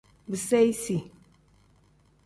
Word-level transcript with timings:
Biseyisi. 0.27 1.03